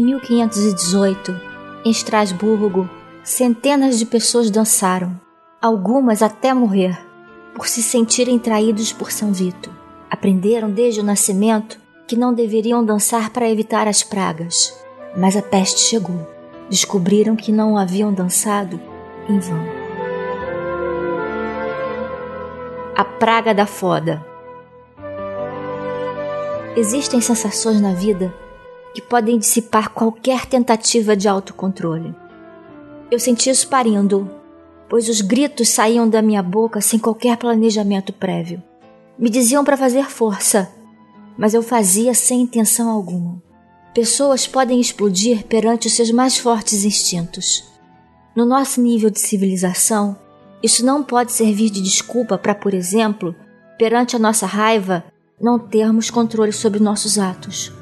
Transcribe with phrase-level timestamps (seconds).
[0.00, 1.38] Em 1518,
[1.84, 2.88] em Estrasburgo,
[3.22, 5.14] centenas de pessoas dançaram,
[5.60, 6.98] algumas até morrer,
[7.54, 9.70] por se sentirem traídos por São Vito.
[10.10, 14.74] Aprenderam desde o nascimento que não deveriam dançar para evitar as pragas.
[15.14, 16.26] Mas a peste chegou.
[16.70, 18.80] Descobriram que não haviam dançado
[19.28, 19.62] em vão.
[22.96, 24.24] A praga da foda.
[26.74, 28.34] Existem sensações na vida
[28.94, 32.14] que podem dissipar qualquer tentativa de autocontrole.
[33.10, 34.30] Eu senti isso parindo,
[34.88, 38.62] pois os gritos saíam da minha boca sem qualquer planejamento prévio.
[39.18, 40.70] Me diziam para fazer força,
[41.36, 43.42] mas eu fazia sem intenção alguma.
[43.94, 47.64] Pessoas podem explodir perante os seus mais fortes instintos.
[48.36, 50.16] No nosso nível de civilização,
[50.62, 53.34] isso não pode servir de desculpa para, por exemplo,
[53.78, 55.04] perante a nossa raiva,
[55.40, 57.72] não termos controle sobre nossos atos.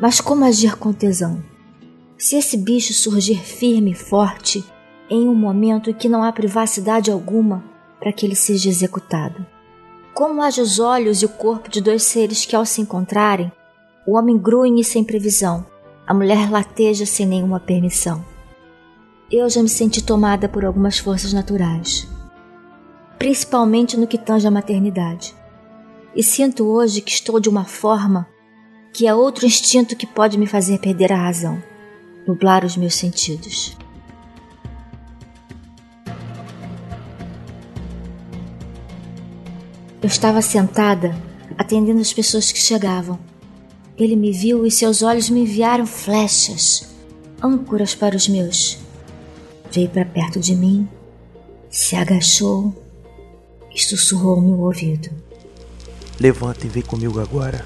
[0.00, 1.42] Mas como agir com tesão?
[2.18, 4.64] Se esse bicho surgir firme e forte,
[5.08, 7.64] em um momento em que não há privacidade alguma
[7.98, 9.46] para que ele seja executado.
[10.12, 13.50] Como age os olhos e o corpo de dois seres que, ao se encontrarem,
[14.06, 15.66] o homem grunhe sem previsão,
[16.06, 18.24] a mulher lateja sem nenhuma permissão.
[19.30, 22.06] Eu já me senti tomada por algumas forças naturais,
[23.18, 25.34] principalmente no que tange à maternidade.
[26.14, 28.28] E sinto hoje que estou de uma forma
[28.94, 31.60] que é outro instinto que pode me fazer perder a razão
[32.26, 33.76] nublar os meus sentidos.
[40.00, 41.14] Eu estava sentada,
[41.58, 43.18] atendendo as pessoas que chegavam.
[43.96, 46.94] Ele me viu e seus olhos me enviaram flechas,
[47.42, 48.78] âncoras para os meus.
[49.72, 50.88] Veio para perto de mim,
[51.70, 52.74] se agachou
[53.74, 55.10] e sussurrou no ouvido.
[56.20, 57.64] Levanta e vem comigo agora.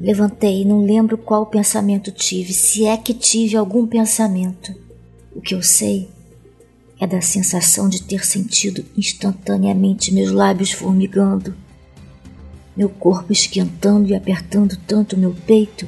[0.00, 4.74] Levantei e não lembro qual pensamento tive, se é que tive algum pensamento.
[5.34, 6.10] O que eu sei
[7.00, 11.54] é da sensação de ter sentido instantaneamente meus lábios formigando,
[12.76, 15.86] meu corpo esquentando e apertando tanto meu peito,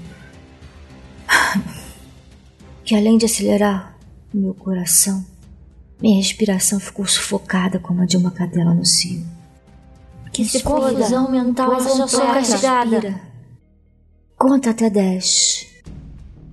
[2.84, 3.97] que além de acelerar
[4.32, 5.25] o meu coração,
[6.00, 9.25] minha respiração ficou sufocada como a de uma cadela no cio.
[10.32, 13.20] Que confusão mental mas eu sou castigada.
[14.47, 15.66] Conta até dez.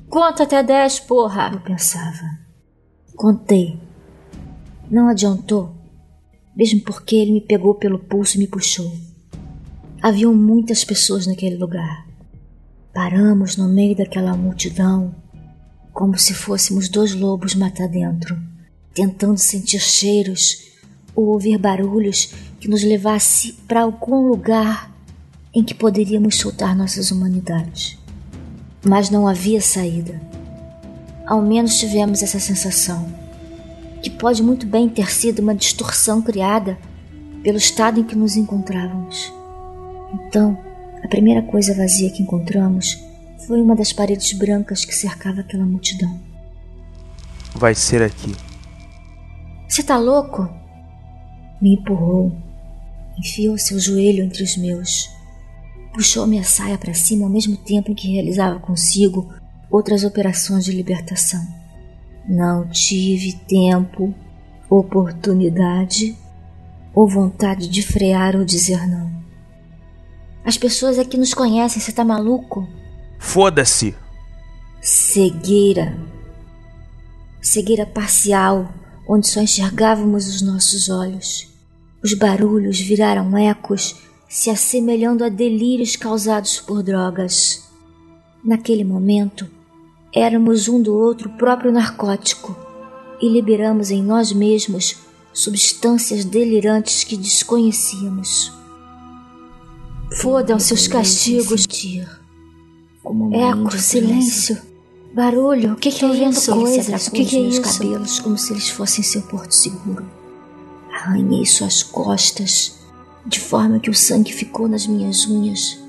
[0.07, 1.51] Conta até dez, porra!
[1.51, 2.39] Eu pensava.
[3.17, 3.77] Contei.
[4.89, 5.75] Não adiantou,
[6.55, 8.89] mesmo porque ele me pegou pelo pulso e me puxou.
[10.01, 12.07] Haviam muitas pessoas naquele lugar.
[12.93, 15.13] Paramos no meio daquela multidão,
[15.91, 18.39] como se fôssemos dois lobos mata dentro,
[18.93, 20.71] tentando sentir cheiros
[21.13, 24.90] ou ouvir barulhos que nos levasse para algum lugar
[25.53, 27.97] em que poderíamos soltar nossas humanidades.
[28.83, 30.19] Mas não havia saída.
[31.27, 33.11] Ao menos tivemos essa sensação,
[34.01, 36.77] que pode muito bem ter sido uma distorção criada
[37.43, 39.31] pelo estado em que nos encontrávamos.
[40.13, 40.57] Então,
[41.03, 42.99] a primeira coisa vazia que encontramos
[43.45, 46.19] foi uma das paredes brancas que cercava aquela multidão.
[47.53, 48.33] Vai ser aqui.
[49.67, 50.49] Você tá louco?
[51.61, 52.31] Me empurrou,
[53.17, 55.09] enfiou seu joelho entre os meus
[55.93, 59.33] puxou minha saia para cima ao mesmo tempo em que realizava consigo
[59.69, 61.45] outras operações de libertação.
[62.27, 64.13] Não tive tempo,
[64.69, 66.17] oportunidade
[66.93, 69.11] ou vontade de frear ou dizer não.
[70.43, 72.67] As pessoas aqui nos conhecem, você tá maluco?
[73.19, 73.95] Foda-se!
[74.81, 75.95] Cegueira.
[77.41, 78.73] Cegueira parcial,
[79.07, 81.47] onde só enxergávamos os nossos olhos.
[82.03, 83.95] Os barulhos viraram ecos
[84.31, 87.69] se assemelhando a delírios causados por drogas.
[88.41, 89.45] Naquele momento,
[90.15, 92.55] éramos um do outro próprio narcótico
[93.21, 94.95] e liberamos em nós mesmos
[95.33, 98.53] substâncias delirantes que desconhecíamos.
[100.21, 101.67] Fodam seus castigos.
[103.33, 104.61] Eco, silêncio.
[105.13, 106.53] Barulho, o que, que é isso?
[106.53, 107.61] coisas, o que que é isso?
[107.61, 110.05] cabelos como se eles fossem seu porto seguro.
[110.89, 112.80] Arranhei suas costas,
[113.25, 115.81] de forma que o sangue ficou nas minhas unhas,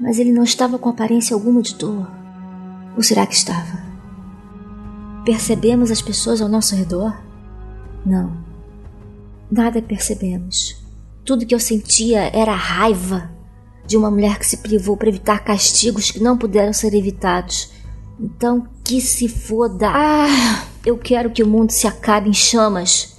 [0.00, 2.08] mas ele não estava com aparência alguma de dor.
[2.96, 3.82] Ou será que estava?
[5.24, 7.16] Percebemos as pessoas ao nosso redor?
[8.04, 8.36] Não.
[9.50, 10.82] Nada percebemos.
[11.24, 13.30] Tudo que eu sentia era a raiva
[13.86, 17.70] de uma mulher que se privou para evitar castigos que não puderam ser evitados.
[18.20, 19.88] Então, que se foda.
[19.90, 23.16] Ah, eu quero que o mundo se acabe em chamas,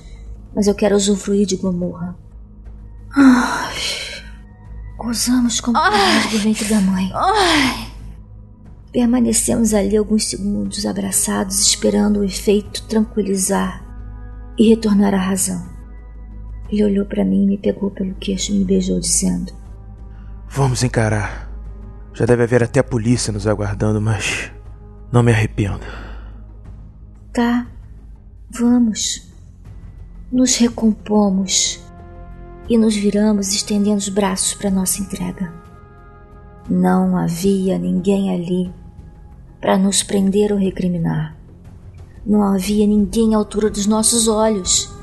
[0.56, 2.18] mas eu quero usufruir de Gomorra.
[4.98, 5.77] Gozamos como
[6.31, 7.10] do ventre da mãe.
[8.92, 13.83] Permanecemos ali alguns segundos abraçados, esperando o efeito tranquilizar
[14.57, 15.68] e retornar à razão.
[16.69, 19.51] Ele olhou para mim e me pegou pelo queixo e me beijou, dizendo:
[20.50, 21.50] Vamos encarar.
[22.13, 24.51] Já deve haver até a polícia nos aguardando, mas
[25.12, 25.86] não me arrependo.
[27.33, 27.66] Tá,
[28.51, 29.31] vamos.
[30.31, 31.88] Nos recompomos
[32.69, 35.51] e nos viramos estendendo os braços para nossa entrega.
[36.69, 38.71] Não havia ninguém ali
[39.60, 41.36] para nos prender ou recriminar.
[42.24, 44.94] Não havia ninguém à altura dos nossos olhos.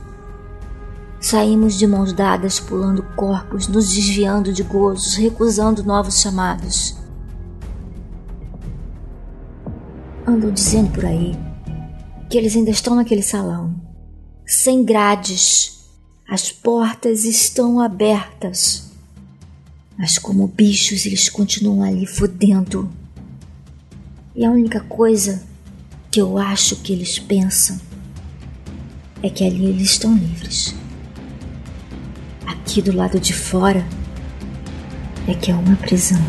[1.19, 6.97] Saímos de mãos dadas, pulando corpos, nos desviando de gozos, recusando novos chamados.
[10.25, 11.37] Andam dizendo por aí
[12.31, 13.75] que eles ainda estão naquele salão,
[14.47, 15.75] sem grades.
[16.28, 18.90] As portas estão abertas.
[19.96, 22.90] Mas como bichos eles continuam ali fudendo.
[24.34, 25.43] E a única coisa
[26.11, 27.81] que eu acho que eles pensam
[29.23, 30.75] é que ali eles estão livres.
[32.46, 33.87] Aqui do lado de fora
[35.29, 36.20] é que é uma prisão.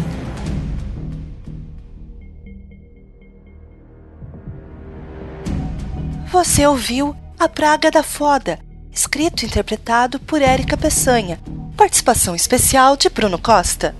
[6.31, 8.59] Você ouviu A Praga da Foda,
[8.97, 11.39] escrito e interpretado por Érica Peçanha.
[11.77, 13.95] Participação especial de Bruno Costa.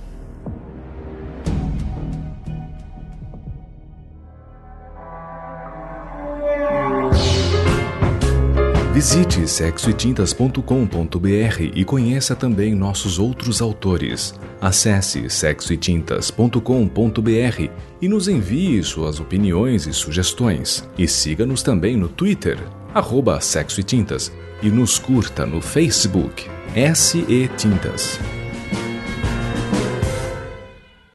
[8.91, 14.33] Visite sexoetintas.com.br e conheça também nossos outros autores.
[14.59, 17.69] Acesse sexoetintas.com.br
[18.01, 20.89] e nos envie suas opiniões e sugestões.
[20.97, 22.57] E siga-nos também no Twitter,
[22.97, 26.49] arroba Sexo e Tintas, e nos curta no Facebook,
[26.95, 28.19] SE Tintas.